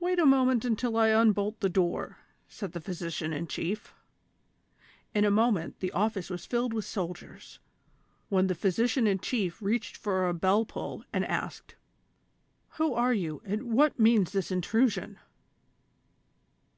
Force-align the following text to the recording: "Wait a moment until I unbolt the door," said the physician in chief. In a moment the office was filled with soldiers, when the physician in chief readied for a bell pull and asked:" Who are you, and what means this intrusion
"Wait 0.00 0.18
a 0.18 0.24
moment 0.24 0.64
until 0.64 0.96
I 0.96 1.08
unbolt 1.10 1.60
the 1.60 1.68
door," 1.68 2.16
said 2.48 2.72
the 2.72 2.80
physician 2.80 3.34
in 3.34 3.46
chief. 3.46 3.92
In 5.14 5.26
a 5.26 5.30
moment 5.30 5.80
the 5.80 5.92
office 5.92 6.30
was 6.30 6.46
filled 6.46 6.72
with 6.72 6.86
soldiers, 6.86 7.58
when 8.30 8.46
the 8.46 8.54
physician 8.54 9.06
in 9.06 9.18
chief 9.18 9.60
readied 9.60 9.98
for 9.98 10.26
a 10.26 10.32
bell 10.32 10.64
pull 10.64 11.04
and 11.12 11.22
asked:" 11.26 11.74
Who 12.78 12.94
are 12.94 13.12
you, 13.12 13.42
and 13.44 13.64
what 13.64 14.00
means 14.00 14.32
this 14.32 14.50
intrusion 14.50 15.18